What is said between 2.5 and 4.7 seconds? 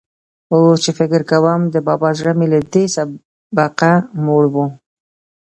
له دې سبقه موړ و.